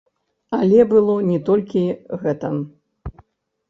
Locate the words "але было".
0.59-1.15